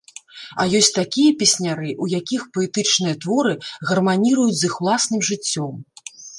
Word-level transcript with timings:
А 0.61 0.65
ёсць 0.77 0.87
такія 0.99 1.33
песняры, 1.41 1.91
у 2.07 2.09
якіх 2.15 2.41
паэтычныя 2.57 3.15
творы 3.27 3.53
гарманіруюць 3.93 4.59
з 4.65 4.73
іх 4.73 4.81
уласным 4.81 5.21
жыццём. 5.33 5.73